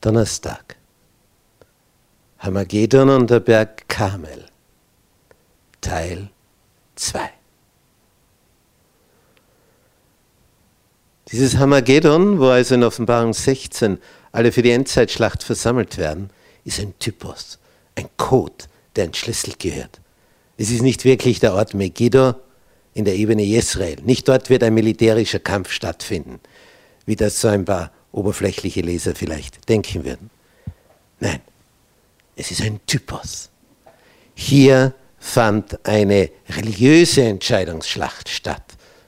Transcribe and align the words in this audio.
Donnerstag. 0.00 0.76
Hamagedon 2.38 3.08
und 3.10 3.30
der 3.30 3.40
Berg 3.40 3.88
Karmel. 3.88 4.46
Teil 5.80 6.30
2. 6.94 7.30
Dieses 11.32 11.56
Hamagedon, 11.56 12.38
wo 12.38 12.46
also 12.46 12.76
in 12.76 12.84
Offenbarung 12.84 13.34
16 13.34 13.98
alle 14.30 14.52
für 14.52 14.62
die 14.62 14.70
Endzeitschlacht 14.70 15.42
versammelt 15.42 15.98
werden, 15.98 16.30
ist 16.64 16.78
ein 16.78 16.94
Typus, 17.00 17.58
ein 17.96 18.08
Code, 18.16 18.66
der 18.94 19.04
entschlüsselt 19.04 19.58
gehört. 19.58 20.00
Es 20.56 20.70
ist 20.70 20.82
nicht 20.82 21.04
wirklich 21.04 21.40
der 21.40 21.54
Ort 21.54 21.74
Megiddo 21.74 22.34
in 22.94 23.04
der 23.04 23.16
Ebene 23.16 23.42
Jezreel. 23.42 24.00
Nicht 24.02 24.28
dort 24.28 24.48
wird 24.48 24.62
ein 24.62 24.74
militärischer 24.74 25.40
Kampf 25.40 25.72
stattfinden, 25.72 26.40
wie 27.04 27.16
das 27.16 27.40
so 27.40 27.48
ein 27.48 27.64
paar 27.64 27.90
oberflächliche 28.12 28.80
Leser 28.80 29.14
vielleicht 29.14 29.68
denken 29.68 30.04
würden. 30.04 30.30
Nein, 31.20 31.40
es 32.36 32.50
ist 32.50 32.62
ein 32.62 32.80
Typus. 32.86 33.50
Hier 34.34 34.94
fand 35.18 35.84
eine 35.86 36.30
religiöse 36.48 37.22
Entscheidungsschlacht 37.24 38.28
statt, 38.28 38.62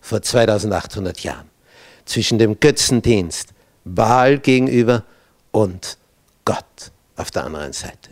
vor 0.00 0.22
2800 0.22 1.20
Jahren, 1.20 1.50
zwischen 2.04 2.38
dem 2.38 2.60
Götzendienst 2.60 3.48
Baal 3.84 4.38
gegenüber 4.38 5.04
und 5.50 5.98
Gott 6.44 6.92
auf 7.16 7.30
der 7.30 7.44
anderen 7.44 7.72
Seite. 7.72 8.10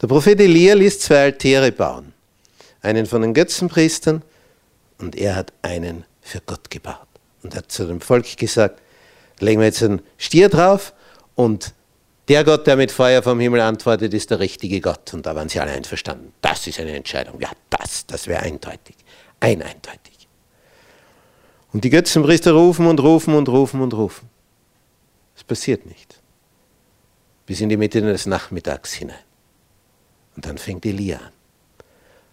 Der 0.00 0.06
Prophet 0.06 0.40
Elia 0.40 0.74
ließ 0.74 1.00
zwei 1.00 1.24
Altäre 1.24 1.72
bauen, 1.72 2.12
einen 2.82 3.06
von 3.06 3.22
den 3.22 3.34
Götzenpriestern 3.34 4.22
und 4.98 5.16
er 5.16 5.36
hat 5.36 5.52
einen 5.62 6.04
für 6.20 6.40
Gott 6.40 6.70
gebaut 6.70 7.06
und 7.42 7.54
hat 7.54 7.70
zu 7.70 7.86
dem 7.86 8.00
Volk 8.00 8.36
gesagt, 8.36 8.80
legen 9.40 9.60
wir 9.60 9.66
jetzt 9.66 9.82
einen 9.82 10.02
Stier 10.16 10.48
drauf 10.48 10.92
und 11.34 11.74
der 12.28 12.44
Gott, 12.44 12.66
der 12.66 12.76
mit 12.76 12.92
Feuer 12.92 13.22
vom 13.22 13.40
Himmel 13.40 13.60
antwortet, 13.60 14.12
ist 14.12 14.30
der 14.30 14.38
richtige 14.38 14.80
Gott. 14.82 15.14
Und 15.14 15.24
da 15.24 15.34
waren 15.34 15.48
sie 15.48 15.60
alle 15.60 15.72
einverstanden. 15.72 16.34
Das 16.42 16.66
ist 16.66 16.78
eine 16.78 16.94
Entscheidung. 16.94 17.40
Ja, 17.40 17.50
das, 17.70 18.04
das 18.06 18.26
wäre 18.26 18.42
eindeutig. 18.42 18.96
Ein 19.40 19.62
eindeutig. 19.62 20.28
Und 21.72 21.84
die 21.84 21.90
Götzenpriester 21.90 22.52
rufen 22.52 22.86
und 22.86 23.00
rufen 23.00 23.34
und 23.34 23.48
rufen 23.48 23.80
und 23.80 23.94
rufen. 23.94 24.28
Es 25.36 25.44
passiert 25.44 25.86
nicht. 25.86 26.20
Bis 27.46 27.60
in 27.62 27.70
die 27.70 27.78
Mitte 27.78 28.02
des 28.02 28.26
Nachmittags 28.26 28.92
hinein. 28.92 29.16
Und 30.36 30.44
dann 30.44 30.58
fängt 30.58 30.84
Elia 30.84 31.18
an. 31.18 31.32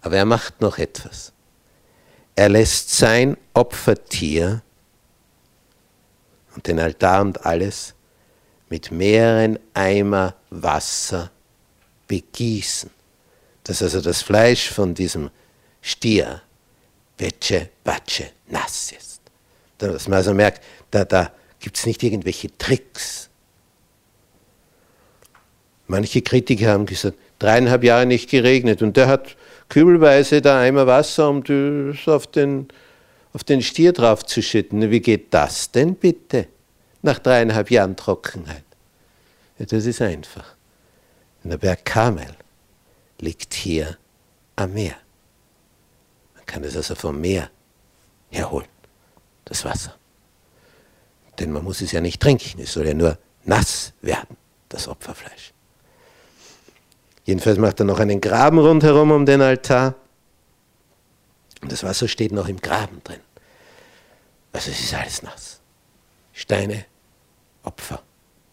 Aber 0.00 0.16
er 0.16 0.24
macht 0.24 0.60
noch 0.60 0.78
etwas. 0.78 1.32
Er 2.34 2.48
lässt 2.48 2.96
sein 2.96 3.36
Opfertier 3.52 4.62
und 6.54 6.66
den 6.66 6.78
Altar 6.78 7.22
und 7.22 7.44
alles 7.46 7.94
mit 8.68 8.90
mehreren 8.90 9.58
Eimer 9.74 10.34
Wasser 10.50 11.30
begießen, 12.08 12.90
dass 13.64 13.82
also 13.82 14.00
das 14.00 14.22
Fleisch 14.22 14.70
von 14.70 14.94
diesem 14.94 15.30
Stier 15.80 16.42
wetsche, 17.18 17.68
batsche, 17.84 18.30
nass 18.48 18.92
ist. 18.92 19.20
Dass 19.78 20.08
man 20.08 20.18
also 20.18 20.34
merkt, 20.34 20.62
da, 20.90 21.04
da 21.04 21.32
gibt 21.60 21.76
es 21.76 21.86
nicht 21.86 22.02
irgendwelche 22.02 22.56
Tricks. 22.56 23.28
Manche 25.86 26.22
Kritiker 26.22 26.70
haben 26.70 26.86
gesagt, 26.86 27.18
dreieinhalb 27.38 27.84
Jahre 27.84 28.06
nicht 28.06 28.30
geregnet 28.30 28.82
und 28.82 28.96
der 28.96 29.08
hat 29.08 29.36
kübelweise 29.68 30.40
da 30.40 30.60
Eimer 30.60 30.86
Wasser, 30.86 31.42
das 31.44 32.08
auf 32.08 32.26
den, 32.26 32.68
auf 33.32 33.44
den 33.44 33.62
Stier 33.62 33.92
draufzuschütten. 33.92 34.90
Wie 34.90 35.00
geht 35.00 35.32
das 35.32 35.70
denn 35.70 35.94
bitte? 35.94 36.48
Nach 37.02 37.18
dreieinhalb 37.18 37.70
Jahren 37.70 37.96
Trockenheit. 37.96 38.64
Ja, 39.58 39.66
das 39.66 39.86
ist 39.86 40.00
einfach. 40.00 40.54
Der 41.44 41.58
Berg 41.58 41.84
Karmel 41.84 42.36
liegt 43.18 43.54
hier 43.54 43.98
am 44.54 44.74
Meer. 44.74 44.96
Man 46.34 46.46
kann 46.46 46.62
es 46.64 46.76
also 46.76 46.94
vom 46.94 47.20
Meer 47.20 47.50
herholen, 48.30 48.68
das 49.44 49.64
Wasser. 49.64 49.94
Denn 51.38 51.50
man 51.50 51.64
muss 51.64 51.80
es 51.80 51.92
ja 51.92 52.00
nicht 52.00 52.20
trinken, 52.20 52.60
es 52.60 52.72
soll 52.72 52.86
ja 52.86 52.94
nur 52.94 53.18
nass 53.44 53.92
werden, 54.02 54.36
das 54.68 54.86
Opferfleisch. 54.86 55.52
Jedenfalls 57.24 57.58
macht 57.58 57.80
er 57.80 57.86
noch 57.86 57.98
einen 57.98 58.20
Graben 58.20 58.58
rundherum 58.58 59.10
um 59.10 59.26
den 59.26 59.40
Altar. 59.40 59.94
Und 61.62 61.70
das 61.70 61.84
Wasser 61.84 62.08
steht 62.08 62.32
noch 62.32 62.48
im 62.48 62.60
Graben 62.60 63.02
drin. 63.04 63.20
Also 64.52 64.70
es 64.70 64.80
ist 64.80 64.94
alles 64.94 65.22
nass. 65.22 65.60
Steine, 66.32 66.84
Opfer. 67.62 68.02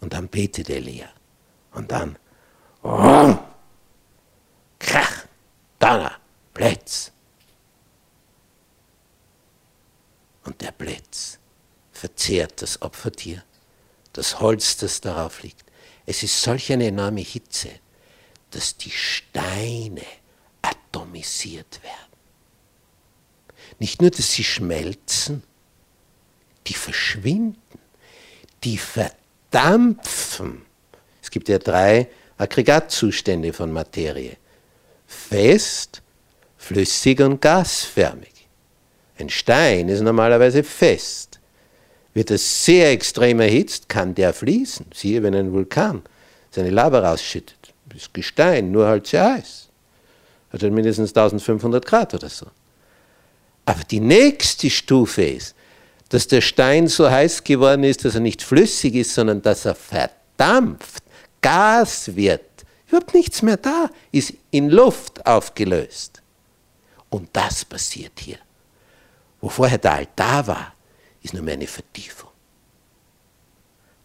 Und 0.00 0.12
dann 0.12 0.28
betet 0.28 0.70
Elia. 0.70 1.08
Und 1.72 1.90
dann, 1.90 2.16
oh, 2.82 3.36
Krach, 4.78 5.26
Donner, 5.78 6.16
Blitz. 6.52 7.10
Und 10.44 10.60
der 10.60 10.72
Blitz 10.72 11.38
verzehrt 11.92 12.62
das 12.62 12.80
Opfertier, 12.82 13.44
das 14.12 14.40
Holz, 14.40 14.76
das 14.76 15.00
darauf 15.00 15.42
liegt. 15.42 15.64
Es 16.06 16.22
ist 16.22 16.42
solch 16.42 16.72
eine 16.72 16.86
enorme 16.86 17.20
Hitze, 17.20 17.70
dass 18.50 18.76
die 18.76 18.90
Steine 18.90 20.04
atomisiert 20.62 21.82
werden. 21.82 22.09
Nicht 23.80 24.00
nur, 24.00 24.10
dass 24.10 24.30
sie 24.30 24.44
schmelzen, 24.44 25.42
die 26.66 26.74
verschwinden, 26.74 27.56
die 28.62 28.78
verdampfen. 28.78 30.62
Es 31.22 31.30
gibt 31.30 31.48
ja 31.48 31.58
drei 31.58 32.08
Aggregatzustände 32.36 33.52
von 33.54 33.72
Materie. 33.72 34.36
Fest, 35.06 36.02
flüssig 36.58 37.20
und 37.20 37.40
gasförmig. 37.40 38.46
Ein 39.18 39.30
Stein 39.30 39.88
ist 39.88 40.02
normalerweise 40.02 40.62
fest. 40.62 41.40
Wird 42.12 42.30
es 42.30 42.64
sehr 42.64 42.90
extrem 42.90 43.40
erhitzt, 43.40 43.88
kann 43.88 44.14
der 44.14 44.34
fließen. 44.34 44.86
Siehe, 44.94 45.22
wenn 45.22 45.34
ein 45.34 45.52
Vulkan 45.52 46.02
seine 46.50 46.70
Lava 46.70 46.98
rausschüttet. 46.98 47.72
Das 47.86 48.12
Gestein, 48.12 48.72
nur 48.72 48.86
halt 48.86 49.06
sehr 49.06 49.24
heiß. 49.24 49.68
Hat 50.52 50.62
halt 50.62 50.72
mindestens 50.72 51.10
1500 51.10 51.84
Grad 51.86 52.12
oder 52.12 52.28
so. 52.28 52.46
Aber 53.70 53.84
die 53.84 54.00
nächste 54.00 54.68
Stufe 54.68 55.22
ist, 55.22 55.54
dass 56.08 56.26
der 56.26 56.40
Stein 56.40 56.88
so 56.88 57.08
heiß 57.08 57.44
geworden 57.44 57.84
ist, 57.84 58.04
dass 58.04 58.16
er 58.16 58.20
nicht 58.20 58.42
flüssig 58.42 58.96
ist, 58.96 59.14
sondern 59.14 59.42
dass 59.42 59.64
er 59.64 59.76
verdampft, 59.76 61.04
Gas 61.40 62.16
wird. 62.16 62.42
Überhaupt 62.88 63.14
nichts 63.14 63.42
mehr 63.42 63.56
da, 63.56 63.88
ist 64.10 64.34
in 64.50 64.70
Luft 64.70 65.24
aufgelöst. 65.24 66.20
Und 67.10 67.28
das 67.32 67.64
passiert 67.64 68.18
hier. 68.18 68.38
Wo 69.40 69.48
vorher 69.48 69.78
der 69.78 69.92
Altar 69.92 70.48
war, 70.48 70.74
ist 71.22 71.32
nur 71.32 71.44
mehr 71.44 71.54
eine 71.54 71.68
Vertiefung. 71.68 72.30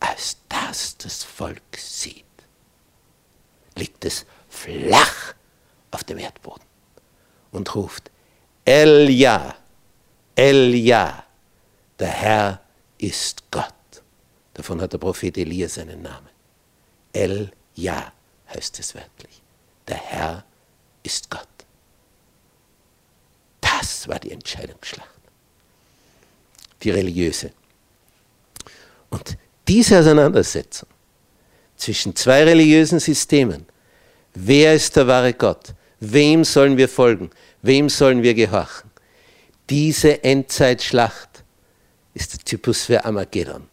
Als 0.00 0.36
das 0.50 0.98
das 0.98 1.24
Volk 1.24 1.78
sieht, 1.78 2.24
liegt 3.74 4.04
es 4.04 4.26
flach 4.50 5.32
auf 5.92 6.04
dem 6.04 6.18
Erdboden 6.18 6.66
und 7.52 7.74
ruft, 7.74 8.10
Elia, 8.66 9.54
Elia, 10.34 11.24
der 11.98 12.08
Herr 12.08 12.60
ist 12.98 13.48
Gott. 13.50 13.72
Davon 14.54 14.80
hat 14.80 14.92
der 14.92 14.98
Prophet 14.98 15.38
Elia 15.38 15.68
seinen 15.68 16.02
Namen. 16.02 16.30
El-Ja 17.12 18.12
heißt 18.52 18.78
es 18.80 18.94
wörtlich. 18.94 19.40
Der 19.86 19.96
Herr 19.96 20.44
ist 21.04 21.30
Gott. 21.30 21.46
Das 23.60 24.08
war 24.08 24.18
die 24.18 24.32
Entscheidungsschlacht. 24.32 25.08
Die 26.82 26.90
religiöse. 26.90 27.52
Und 29.10 29.38
diese 29.68 30.00
Auseinandersetzung 30.00 30.88
zwischen 31.76 32.16
zwei 32.16 32.42
religiösen 32.42 32.98
Systemen, 32.98 33.64
wer 34.34 34.74
ist 34.74 34.96
der 34.96 35.06
wahre 35.06 35.32
Gott, 35.34 35.72
wem 36.00 36.44
sollen 36.44 36.76
wir 36.76 36.88
folgen, 36.88 37.30
wem 37.66 37.88
sollen 37.88 38.22
wir 38.22 38.34
gehorchen, 38.34 38.90
diese 39.68 40.22
Endzeitschlacht 40.22 41.44
ist 42.14 42.32
der 42.32 42.40
Typus 42.40 42.84
für 42.84 43.04
Armageddon. 43.04 43.68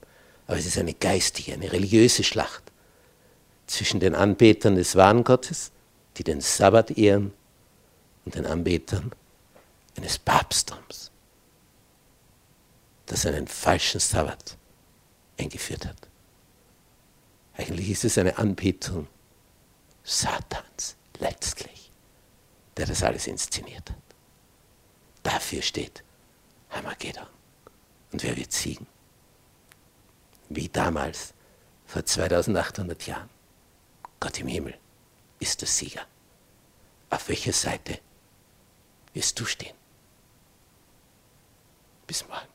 Aber 0.48 0.58
es 0.58 0.66
ist 0.66 0.78
eine 0.78 0.94
geistige, 0.94 1.54
eine 1.54 1.72
religiöse 1.72 2.24
Schlacht 2.24 2.64
zwischen 3.68 4.00
den 4.00 4.16
Anbetern 4.16 4.76
des 4.76 4.96
wahren 4.96 5.24
Gottes, 5.24 5.72
die 6.18 6.24
den 6.24 6.42
Sabbat 6.42 6.92
ehren, 6.92 7.34
und 8.26 8.36
den 8.36 8.46
Anbetern 8.46 9.12
eines 9.98 10.18
Papsttums, 10.18 11.12
das 13.06 13.26
einen 13.26 13.48
falschen 13.48 14.00
Sabbat 14.00 14.58
eingeführt 15.38 15.86
hat. 15.86 16.08
Eigentlich 17.58 17.90
ist 17.90 18.06
es 18.06 18.18
eine 18.18 18.38
Anbetung 18.38 19.08
Satans, 20.04 20.96
letztlich, 21.20 21.83
der 22.78 22.86
das 22.86 23.04
alles 23.04 23.28
inszeniert 23.28 23.90
hat. 23.90 23.98
Dafür 25.24 25.62
steht 25.62 26.04
Hamagedon. 26.70 27.28
Und 28.12 28.24
wer 28.24 28.36
wird 28.36 28.52
siegen? 28.52 28.88
Wie 30.50 30.70
damals 30.70 31.34
vor 31.86 32.06
2800 32.06 33.08
Jahren. 33.08 33.30
Gott 34.20 34.40
im 34.40 34.48
Himmel 34.48 34.78
ist 35.40 35.62
der 35.62 35.68
Sieger. 35.68 36.06
Auf 37.10 37.30
welcher 37.30 37.54
Seite 37.54 38.00
wirst 39.14 39.40
du 39.40 39.46
stehen? 39.46 39.76
Bis 42.08 42.28
morgen. 42.28 42.53